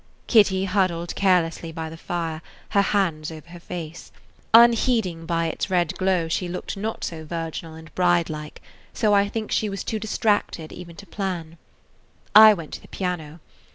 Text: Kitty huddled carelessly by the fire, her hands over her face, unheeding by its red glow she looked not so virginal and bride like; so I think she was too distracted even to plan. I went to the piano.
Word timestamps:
Kitty 0.25 0.65
huddled 0.65 1.13
carelessly 1.13 1.71
by 1.71 1.87
the 1.87 1.95
fire, 1.95 2.41
her 2.69 2.81
hands 2.81 3.31
over 3.31 3.49
her 3.51 3.59
face, 3.59 4.11
unheeding 4.51 5.27
by 5.27 5.45
its 5.45 5.69
red 5.69 5.95
glow 5.95 6.27
she 6.27 6.47
looked 6.47 6.75
not 6.75 7.03
so 7.03 7.23
virginal 7.23 7.75
and 7.75 7.93
bride 7.93 8.27
like; 8.27 8.63
so 8.95 9.13
I 9.13 9.29
think 9.29 9.51
she 9.51 9.69
was 9.69 9.83
too 9.83 9.99
distracted 9.99 10.71
even 10.71 10.95
to 10.95 11.05
plan. 11.05 11.59
I 12.33 12.51
went 12.55 12.73
to 12.73 12.81
the 12.81 12.87
piano. 12.87 13.41